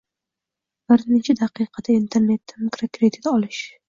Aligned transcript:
-bir 0.91 1.03
necha 1.09 1.35
daqiqada 1.41 1.93
Internetda 1.97 2.63
mikrokredit 2.63 3.31
olish; 3.33 3.61